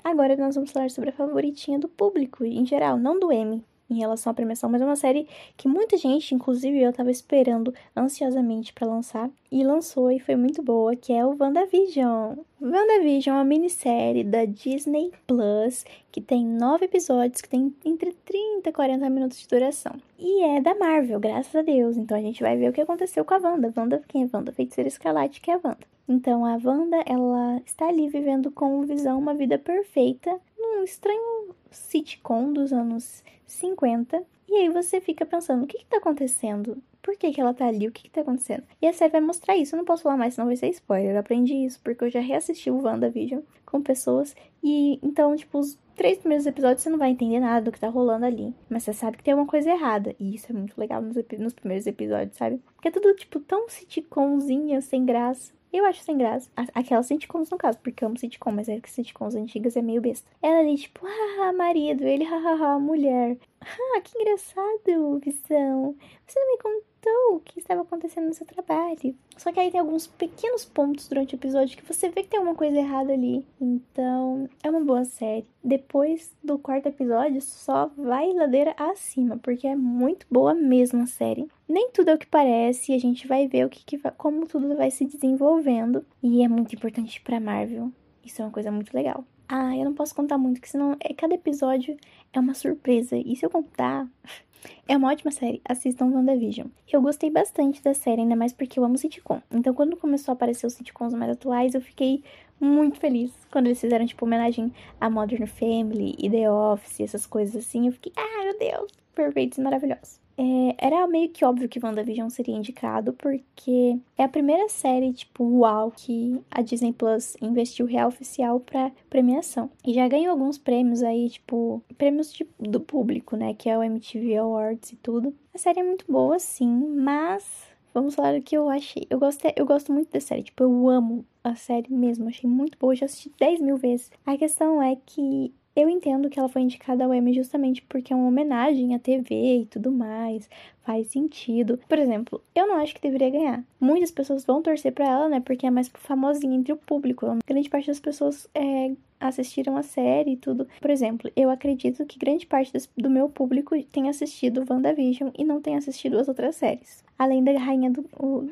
[0.02, 3.96] Agora nós vamos falar sobre a favoritinha do público em geral, não do Emmy, em
[3.96, 8.72] relação à premiação, mas é uma série que muita gente, inclusive eu, estava esperando ansiosamente
[8.72, 12.36] para lançar e lançou e foi muito boa, que é o WandaVision.
[12.60, 18.68] WandaVision é uma minissérie da Disney Plus que tem nove episódios, que tem entre 30
[18.68, 19.94] e 40 minutos de duração.
[20.18, 21.96] E é da Marvel, graças a Deus.
[21.96, 23.72] Então a gente vai ver o que aconteceu com a Wanda.
[23.76, 24.52] Wanda, quem é Wanda?
[24.52, 25.93] Feiticeira Escarlate, que é a Wanda.
[26.08, 32.52] Então a Wanda, ela está ali vivendo com visão uma vida perfeita num estranho sitcom
[32.52, 34.22] dos anos 50.
[34.48, 36.76] E aí você fica pensando, o que está acontecendo?
[37.02, 37.86] Por que, que ela tá ali?
[37.86, 38.62] O que, que tá acontecendo?
[38.80, 39.74] E a série vai mostrar isso.
[39.74, 41.12] Eu não posso falar mais, senão vai ser spoiler.
[41.12, 44.34] Eu aprendi isso porque eu já reassisti o WandaVision com pessoas.
[44.62, 47.88] E então, tipo, os três primeiros episódios você não vai entender nada do que tá
[47.88, 48.54] rolando ali.
[48.70, 50.14] Mas você sabe que tem uma coisa errada.
[50.18, 52.58] E isso é muito legal nos, nos primeiros episódios, sabe?
[52.74, 55.52] Porque é tudo, tipo, tão sitcomzinha, sem graça.
[55.74, 56.48] Eu acho sem graça.
[56.72, 60.00] Aquelas sitcoms no caso, porque eu amo sitcom, mas é que sitcoms antigas é meio
[60.00, 60.30] besta.
[60.40, 63.36] Ela ali, tipo, ah, marido, ele, hahaha, mulher.
[63.66, 65.96] Ah, que engraçado, visão.
[66.26, 69.14] Você não me contou o que estava acontecendo no seu trabalho.
[69.36, 72.40] Só que aí tem alguns pequenos pontos durante o episódio que você vê que tem
[72.40, 73.44] uma coisa errada ali.
[73.60, 75.46] Então, é uma boa série.
[75.62, 81.48] Depois do quarto episódio, só vai ladeira acima, porque é muito boa mesmo a série.
[81.68, 84.76] Nem tudo é o que parece, a gente vai ver o que, que como tudo
[84.76, 86.04] vai se desenvolvendo.
[86.22, 87.90] E é muito importante para Marvel.
[88.24, 89.24] Isso é uma coisa muito legal.
[89.48, 91.96] Ah, eu não posso contar muito, porque senão é, cada episódio
[92.32, 93.16] é uma surpresa.
[93.16, 94.08] E se eu contar,
[94.88, 95.60] é uma ótima série.
[95.64, 96.68] Assistam WandaVision.
[96.90, 99.40] Eu gostei bastante da série, ainda mais porque eu amo sitcom.
[99.50, 102.22] Então, quando começou a aparecer os sitcoms mais atuais, eu fiquei
[102.60, 103.32] muito feliz.
[103.50, 107.92] Quando eles fizeram, tipo, homenagem a Modern Family e The Office, essas coisas assim, eu
[107.92, 110.23] fiquei, ah, meu Deus, perfeitos e maravilhosos.
[110.36, 115.44] É, era meio que óbvio que WandaVision seria indicado, porque é a primeira série, tipo,
[115.44, 119.70] uau, que a Disney Plus investiu real oficial pra premiação.
[119.86, 123.54] E já ganhou alguns prêmios aí, tipo, prêmios de, do público, né?
[123.54, 125.34] Que é o MTV Awards e tudo.
[125.54, 127.44] A série é muito boa, sim, mas
[127.92, 129.06] vamos falar o que eu achei.
[129.08, 132.76] Eu, gostei, eu gosto muito da série, tipo, eu amo a série mesmo, achei muito
[132.78, 134.10] boa, já assisti 10 mil vezes.
[134.26, 138.16] A questão é que eu entendo que ela foi indicada ao Emmy justamente porque é
[138.16, 140.48] uma homenagem à TV e tudo mais,
[140.82, 141.80] faz sentido.
[141.88, 143.64] Por exemplo, eu não acho que deveria ganhar.
[143.80, 147.26] Muitas pessoas vão torcer para ela, né, porque é mais famosinha entre o público.
[147.46, 150.68] Grande parte das pessoas é, assistiram a série e tudo.
[150.80, 155.60] Por exemplo, eu acredito que grande parte do meu público tem assistido WandaVision e não
[155.60, 157.02] tem assistido as outras séries.
[157.18, 158.02] Além da rainha do,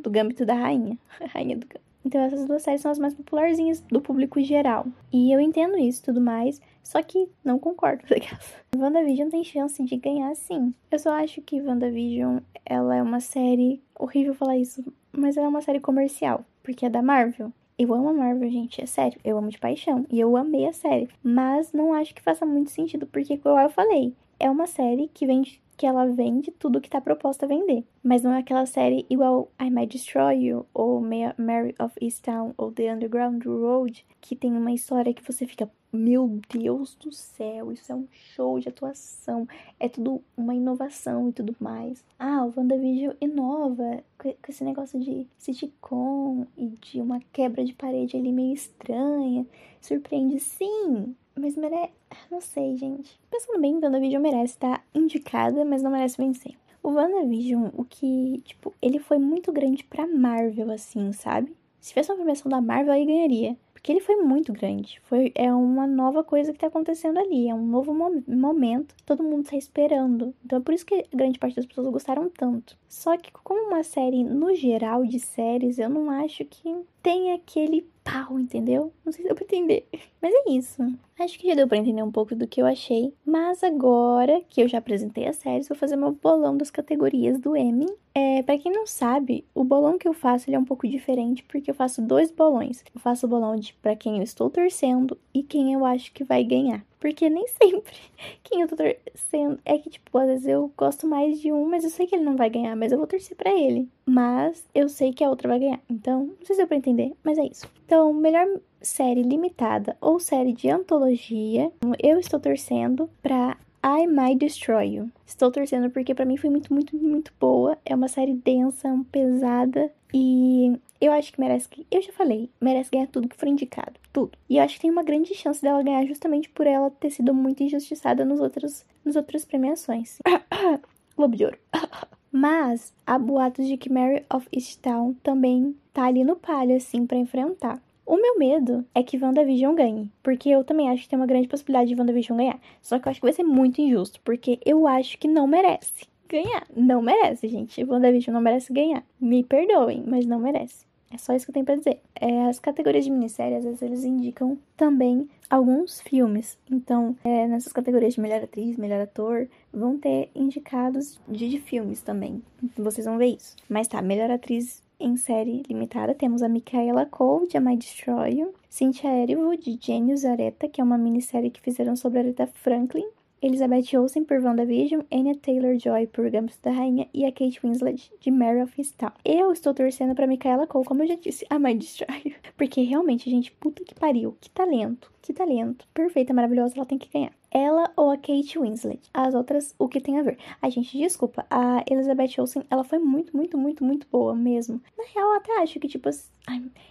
[0.02, 0.98] do Gâmbito da Rainha.
[1.32, 1.91] rainha do Gâmbito.
[2.04, 4.86] Então essas duas séries são as mais popularzinhas do público geral.
[5.12, 8.54] E eu entendo isso tudo mais, só que não concordo com aquelas.
[8.76, 10.74] WandaVision tem chance de ganhar sim.
[10.90, 15.48] Eu só acho que WandaVision, ela é uma série, horrível falar isso, mas ela é
[15.48, 17.52] uma série comercial, porque é da Marvel.
[17.78, 20.72] Eu amo a Marvel, gente, é sério, eu amo de paixão, e eu amei a
[20.72, 21.08] série.
[21.22, 25.26] Mas não acho que faça muito sentido, porque como eu falei, é uma série que
[25.26, 27.84] vende que ela vende tudo que tá proposta a vender.
[28.02, 32.70] Mas não é aquela série igual I Might Destroy You, ou Mary of Easttown, ou
[32.70, 37.92] The Underground Road, que tem uma história que você fica, meu Deus do céu, isso
[37.92, 39.46] é um show de atuação,
[39.78, 42.02] é tudo uma inovação e tudo mais.
[42.18, 48.16] Ah, o WandaVision inova com esse negócio de sitcom e de uma quebra de parede
[48.16, 49.46] ali meio estranha.
[49.80, 51.92] Surpreende, sim, mas merece.
[52.30, 53.20] Não sei, gente.
[53.30, 56.54] Pensando bem, WandaVision merece estar indicada, mas não merece vencer.
[56.82, 61.54] O WandaVision, o que, tipo, ele foi muito grande pra Marvel, assim, sabe?
[61.80, 63.56] Se fosse uma premiação da Marvel, aí ganharia.
[63.82, 65.00] Porque ele foi muito grande.
[65.02, 67.48] Foi, é uma nova coisa que tá acontecendo ali.
[67.48, 68.94] É um novo mo momento.
[69.04, 70.32] Todo mundo tá esperando.
[70.44, 72.78] Então é por isso que grande parte das pessoas gostaram tanto.
[72.88, 77.86] Só que, como uma série, no geral, de séries, eu não acho que tem aquele
[78.04, 78.92] pau, entendeu?
[79.04, 79.88] Não sei se deu pra entender.
[80.20, 80.82] Mas é isso.
[81.18, 83.12] Acho que já deu pra entender um pouco do que eu achei.
[83.24, 87.56] Mas agora que eu já apresentei as séries, vou fazer meu bolão das categorias do
[87.56, 87.86] Emmy.
[88.14, 91.42] É, para quem não sabe, o bolão que eu faço ele é um pouco diferente
[91.44, 92.84] porque eu faço dois bolões.
[92.94, 96.24] Eu faço o bolão de para quem eu estou torcendo e quem eu acho que
[96.24, 96.84] vai ganhar.
[97.02, 97.96] Porque nem sempre
[98.44, 101.82] quem eu tô torcendo é que, tipo, às vezes eu gosto mais de um, mas
[101.82, 103.88] eu sei que ele não vai ganhar, mas eu vou torcer para ele.
[104.06, 105.80] Mas eu sei que a outra vai ganhar.
[105.90, 107.68] Então, não sei se deu pra entender, mas é isso.
[107.84, 108.46] Então, melhor
[108.80, 115.10] série limitada ou série de antologia, eu estou torcendo pra I Might Destroy You.
[115.26, 117.76] Estou torcendo porque para mim foi muito, muito, muito boa.
[117.84, 121.68] É uma série densa, pesada e eu acho que merece.
[121.90, 123.94] Eu já falei, merece ganhar tudo que for indicado.
[124.12, 124.38] Tudo.
[124.48, 127.34] E eu acho que tem uma grande chance dela ganhar justamente por ela ter sido
[127.34, 130.18] muito injustiçada nos outros, nos outras premiações.
[131.16, 131.58] Globo de Ouro.
[132.30, 137.18] Mas há boatos de que Mary of Easttown também tá ali no palio, assim, para
[137.18, 137.82] enfrentar.
[138.06, 141.48] O meu medo é que WandaVision ganhe, porque eu também acho que tem uma grande
[141.48, 142.60] possibilidade de WandaVision ganhar.
[142.80, 146.06] Só que eu acho que vai ser muito injusto, porque eu acho que não merece
[146.28, 146.64] ganhar.
[146.74, 147.84] Não merece, gente.
[147.84, 149.04] WandaVision não merece ganhar.
[149.20, 150.86] Me perdoem, mas não merece.
[151.12, 152.00] É só isso que eu tenho pra dizer.
[152.14, 156.56] É, as categorias de minissérie, às vezes, eles indicam também alguns filmes.
[156.70, 162.00] Então, é, nessas categorias de melhor atriz, melhor ator, vão ter indicados de, de filmes
[162.00, 162.42] também.
[162.76, 163.56] Vocês vão ver isso.
[163.68, 168.38] Mas tá, melhor atriz em série limitada, temos a Micaela Cole, de A My Destroy
[168.38, 173.06] You, Cynthia Erivo, de Genius Areta, que é uma minissérie que fizeram sobre Aretha Franklin,
[173.42, 178.30] Elizabeth Olsen por WandaVision, Anya Taylor-Joy por Gambito da Rainha e a Kate Winslet de
[178.30, 179.10] Mary of Easttown.
[179.24, 182.36] Eu estou torcendo pra Micaela Cole, como eu já disse, a mãe destrói.
[182.56, 184.36] Porque realmente, gente, puta que pariu.
[184.40, 185.88] Que talento, que talento.
[185.92, 189.00] Perfeita, maravilhosa, ela tem que ganhar ela ou a Kate Winslet.
[189.12, 190.38] As outras, o que tem a ver?
[190.60, 194.80] A gente, desculpa, a Elizabeth Olsen, ela foi muito, muito, muito, muito boa mesmo.
[194.96, 196.08] Na real, eu até acho que, tipo,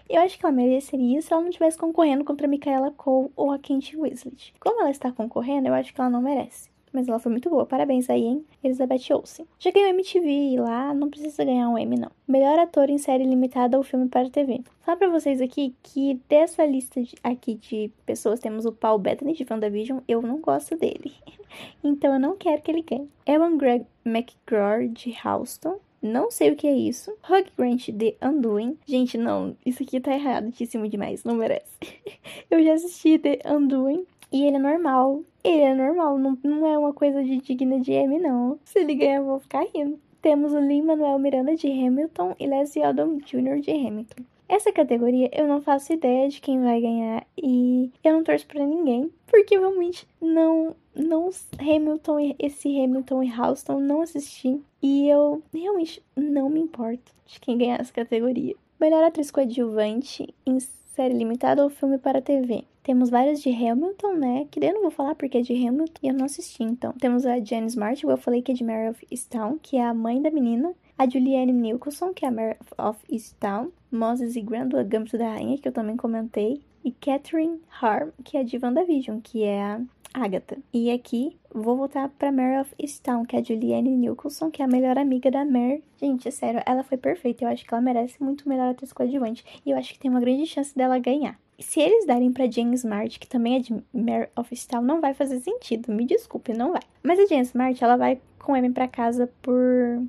[0.09, 3.51] eu acho que ela mereceria se ela não estivesse concorrendo contra a Micaela Cole ou
[3.51, 4.53] a Kate Winslet.
[4.59, 6.70] Como ela está concorrendo, eu acho que ela não merece.
[6.91, 7.65] Mas ela foi muito boa.
[7.65, 8.45] Parabéns aí, hein?
[8.63, 9.45] Elizabeth Olsen.
[9.59, 12.11] Já ganhou MTV lá, não precisa ganhar um Emmy, não.
[12.27, 14.61] Melhor ator em série limitada ou filme para TV.
[14.81, 19.33] Falar pra vocês aqui que dessa lista de, aqui de pessoas, temos o Paul Bettany
[19.33, 19.99] de WandaVision.
[20.07, 21.13] Eu não gosto dele.
[21.83, 23.09] então eu não quero que ele ganhe.
[23.25, 25.79] Ewan Greg McGraw de Houston.
[26.01, 27.11] Não sei o que é isso.
[27.29, 28.75] Hug Grant The Undoing.
[28.87, 31.77] Gente, não, isso aqui tá erradíssimo demais, não merece.
[32.49, 35.23] eu já assisti The Undoing e ele é normal.
[35.43, 38.59] Ele é normal, não, não é uma coisa de digna de M, não.
[38.63, 39.99] Se ele ganhar, eu vou ficar rindo.
[40.21, 43.59] Temos o Lin-Manuel Miranda de Hamilton e Leslie Odom Jr.
[43.59, 44.23] de Hamilton.
[44.47, 48.65] Essa categoria eu não faço ideia de quem vai ganhar e eu não torço para
[48.65, 56.03] ninguém, porque realmente não não Hamilton esse Hamilton e Houston não assisti e eu realmente
[56.17, 58.53] não me importo de quem ganhar essa categoria.
[58.77, 62.65] Melhor atriz coadjuvante em série limitada ou filme para TV.
[62.83, 64.47] Temos vários de Hamilton, né?
[64.49, 66.93] Que eu não vou falar porque é de Hamilton e eu não assisti, então.
[66.93, 69.93] Temos a Jane Smart, eu falei que é de Mary of Easttown, que é a
[69.93, 74.83] mãe da menina a Julianne Nicholson, que é a Mare of Easttown, Moses e Grandula
[74.83, 79.43] Gambito da Rainha, que eu também comentei, e Catherine Harm, que é de WandaVision, que
[79.43, 79.81] é a
[80.13, 80.59] Agatha.
[80.71, 84.65] E aqui vou voltar pra Mare of Easttown, que é a Julianne Nicholson, que é
[84.65, 85.83] a melhor amiga da Mare.
[85.99, 87.45] Gente, é sério, ela foi perfeita.
[87.45, 89.43] Eu acho que ela merece muito melhor atriz coadjuvante.
[89.65, 91.39] E eu acho que tem uma grande chance dela ganhar.
[91.61, 95.13] Se eles darem pra Jane Smart, que também é de Mare of Easttown, não vai
[95.13, 95.91] fazer sentido.
[95.91, 96.81] Me desculpe, não vai.
[97.03, 100.01] Mas a Jane Smart, ela vai com Amy pra casa por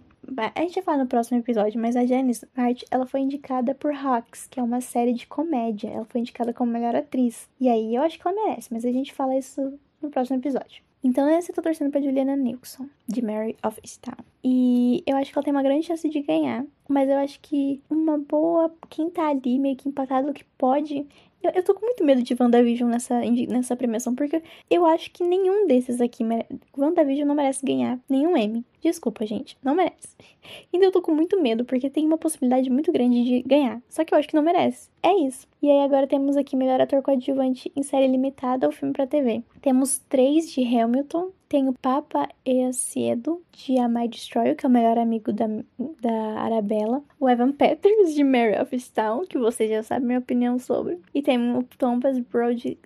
[0.55, 3.93] a gente vai falar no próximo episódio, mas a Janice Hart, ela foi indicada por
[3.93, 5.91] Hawks, que é uma série de comédia.
[5.91, 7.49] Ela foi indicada como melhor atriz.
[7.61, 10.83] E aí eu acho que ela merece, mas a gente fala isso no próximo episódio.
[11.03, 14.25] Então, essa eu tô torcendo pra Juliana Nilsson, de Mary of Easttown.
[14.45, 17.81] E eu acho que ela tem uma grande chance de ganhar, mas eu acho que
[17.89, 18.73] uma boa.
[18.91, 21.07] Quem tá ali meio que empatado que pode
[21.43, 25.25] eu, eu tô com muito medo de WandaVision nessa, nessa premiação, porque eu acho que
[25.25, 26.23] nenhum desses aqui.
[26.23, 26.47] Mere...
[26.77, 28.65] WandaVision não merece ganhar nenhum M.
[28.81, 30.17] Desculpa, gente, não merece.
[30.73, 33.83] Então eu tô com muito medo, porque tem uma possibilidade muito grande de ganhar.
[33.89, 34.89] Só que eu acho que não merece.
[35.03, 35.49] É isso.
[35.61, 39.43] E aí agora temos aqui melhor ator coadjuvante em série limitada ou filme pra TV.
[39.61, 44.73] Temos três de Hamilton, tem o Papa Eaciedo, de A My Destroy, que é o
[44.73, 45.47] melhor amigo da,
[46.01, 47.05] da Arabella.
[47.21, 50.99] O Evan Peters, de Mary of Stone, que vocês já sabem minha opinião sobre.
[51.13, 52.79] E tem o Thomas Brody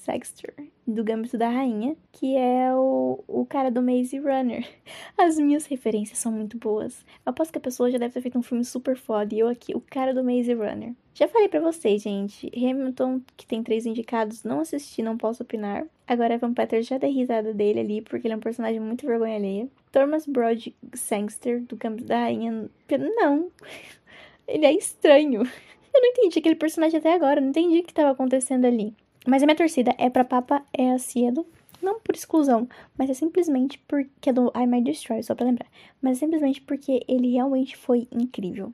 [0.00, 0.54] Sexter,
[0.86, 4.66] do Gambito da Rainha, que é o, o cara do Maze Runner.
[5.16, 7.04] As minhas referências são muito boas.
[7.24, 9.48] Eu aposto que a pessoa já deve ter feito um filme super foda, e eu
[9.48, 10.94] aqui, o cara do Maze Runner.
[11.14, 12.50] Já falei para vocês, gente.
[12.56, 15.86] Hamilton, que tem três indicados, não assisti, não posso opinar.
[16.06, 19.36] Agora Evan Peters já dei risada dele ali, porque ele é um personagem muito vergonha
[19.36, 19.68] alheia.
[19.92, 22.70] Thomas Brody Sangster, do Campo da Rainha.
[23.16, 23.50] Não.
[24.48, 25.42] Ele é estranho.
[25.92, 28.94] Eu não entendi aquele personagem até agora, não entendi o que estava acontecendo ali.
[29.26, 31.46] Mas a minha torcida é pra Papa é Cedo,
[31.82, 35.66] não por exclusão, mas é simplesmente porque é do I Might Destroy, só pra lembrar.
[36.00, 38.72] Mas é simplesmente porque ele realmente foi incrível.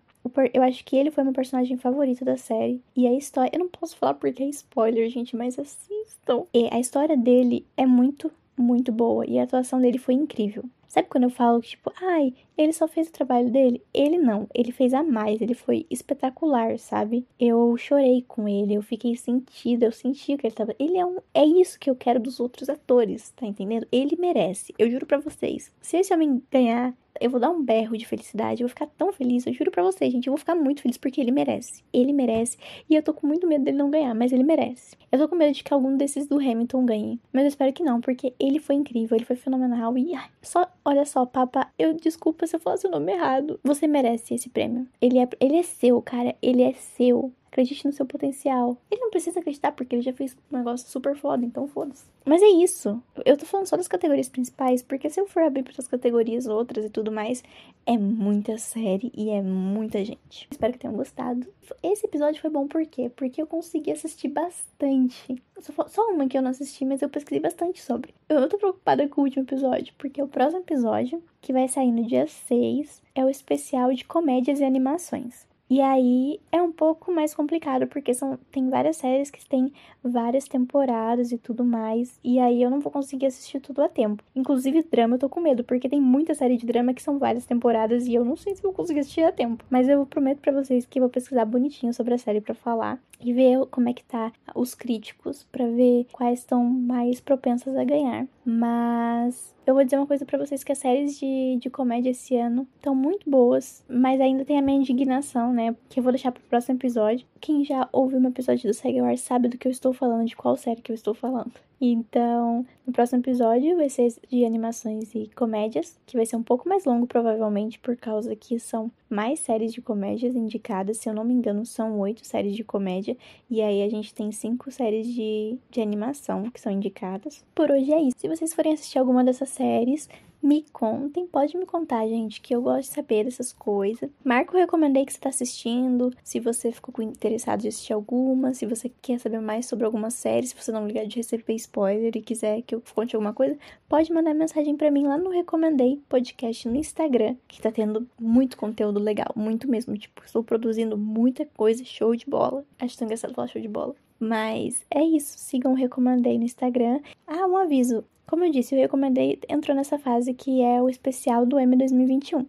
[0.53, 2.83] Eu acho que ele foi meu personagem favorito da série.
[2.97, 3.51] E a história.
[3.53, 6.45] Eu não posso falar porque é spoiler, gente, mas assistam.
[6.53, 9.25] E a história dele é muito, muito boa.
[9.25, 10.65] E a atuação dele foi incrível.
[10.89, 13.83] Sabe quando eu falo tipo, ai, ele só fez o trabalho dele?
[13.93, 17.27] Ele não, ele fez a mais, ele foi espetacular, sabe?
[17.39, 20.75] Eu chorei com ele, eu fiquei sentida, eu senti que ele tava.
[20.79, 21.19] Ele é um.
[21.35, 23.87] É isso que eu quero dos outros atores, tá entendendo?
[23.93, 25.73] Ele merece, eu juro para vocês.
[25.81, 29.13] Se esse homem ganhar, eu vou dar um berro de felicidade, eu vou ficar tão
[29.13, 31.83] feliz, eu juro para vocês, gente, eu vou ficar muito feliz porque ele merece.
[31.93, 34.97] Ele merece, e eu tô com muito medo dele não ganhar, mas ele merece.
[35.11, 37.83] Eu tô com medo de que algum desses do Hamilton ganhe, mas eu espero que
[37.83, 41.95] não, porque ele foi incrível, ele foi fenomenal e ai, só, olha só, papa, eu
[41.95, 43.59] desculpa se eu falasse o nome errado.
[43.63, 44.87] Você merece esse prêmio.
[45.01, 47.33] Ele é, ele é seu, cara, ele é seu.
[47.49, 48.77] Acredite no seu potencial.
[48.91, 52.05] Ele não precisa acreditar porque ele já fez um negócio super foda, então foda-se.
[52.25, 53.01] Mas é isso.
[53.25, 56.47] Eu tô falando só das categorias principais, porque se eu for abrir para as categorias
[56.47, 57.43] outras e tudo mais,
[57.87, 60.49] é muita série e é muita gente.
[60.51, 61.47] Espero que tenham gostado.
[61.83, 63.09] Esse episódio foi bom por quê?
[63.15, 65.41] Porque eu consegui assistir bastante.
[65.87, 68.13] Só uma que eu não assisti, mas eu pesquisei bastante sobre.
[68.29, 72.05] Eu tô preocupada com o último episódio, porque o próximo episódio, que vai sair no
[72.05, 75.46] dia 6, é o especial de comédias e animações.
[75.69, 80.47] E aí é um pouco mais complicado, porque são, tem várias séries que têm várias
[80.47, 82.21] temporadas e tudo mais.
[82.23, 84.23] E aí eu não vou conseguir assistir tudo a tempo.
[84.35, 87.47] Inclusive, drama eu tô com medo, porque tem muita série de drama que são várias
[87.47, 89.65] temporadas e eu não sei se vou conseguir assistir a tempo.
[89.69, 93.33] Mas eu prometo para vocês que vou pesquisar bonitinho sobre a série para falar e
[93.33, 98.29] ver como é que tá os críticos para ver quais estão mais propensas a ganhar.
[98.49, 102.37] Mas eu vou dizer uma coisa para vocês que as séries de, de comédia esse
[102.37, 105.75] ano estão muito boas, mas ainda tem a minha indignação, né?
[105.89, 107.27] Que eu vou deixar pro próximo episódio.
[107.41, 110.57] Quem já ouviu meu episódio do Segue sabe do que eu estou falando, de qual
[110.57, 111.51] série que eu estou falando.
[111.81, 116.69] Então, no próximo episódio vai ser de animações e comédias, que vai ser um pouco
[116.69, 120.99] mais longo, provavelmente, por causa que são mais séries de comédias indicadas.
[120.99, 123.17] Se eu não me engano, são oito séries de comédia.
[123.51, 127.45] E aí a gente tem cinco séries de, de animação que são indicadas.
[127.55, 128.17] Por hoje é isso.
[128.19, 130.09] Se vocês forem assistir alguma dessas séries,
[130.43, 134.09] Me contem, pode me contar, gente, que eu gosto de saber dessas coisas.
[134.23, 138.67] Marca o recomendei que você tá assistindo, se você ficou interessado em assistir alguma, se
[138.67, 142.21] você quer saber mais sobre alguma série, se você não ligar de receber spoiler e
[142.21, 143.59] quiser que eu conte alguma coisa,
[143.89, 148.57] pode mandar mensagem para mim lá no Recomendei Podcast no Instagram, que tá tendo muito
[148.57, 149.97] conteúdo legal, muito mesmo.
[149.97, 152.65] Tipo, estou produzindo muita coisa, show de bola.
[152.79, 153.95] Acho tão engraçado falar show de bola.
[154.19, 157.01] Mas é isso, sigam o Recomendei no Instagram.
[157.27, 158.05] Ah, um aviso.
[158.27, 162.47] Como eu disse, o Recomendei entrou nessa fase que é o especial do M 2021.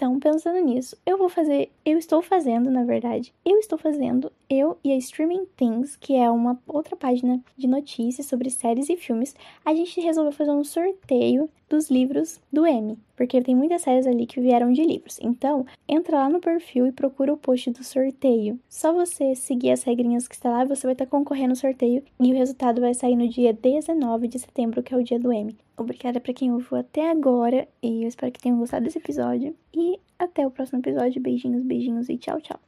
[0.00, 4.78] Então, pensando nisso, eu vou fazer, eu estou fazendo, na verdade, eu estou fazendo, eu
[4.82, 9.36] e a Streaming Things, que é uma outra página de notícias sobre séries e filmes,
[9.62, 14.24] a gente resolveu fazer um sorteio dos livros do M, porque tem muitas séries ali
[14.24, 15.18] que vieram de livros.
[15.20, 18.58] Então, entra lá no perfil e procura o post do sorteio.
[18.70, 22.32] Só você seguir as regrinhas que está lá, você vai estar concorrendo ao sorteio e
[22.32, 25.54] o resultado vai sair no dia 19 de setembro, que é o dia do M.
[25.80, 29.56] Obrigada para quem ouviu até agora e eu espero que tenham gostado desse episódio.
[29.74, 31.22] E até o próximo episódio.
[31.22, 32.58] Beijinhos, beijinhos e tchau, tchau.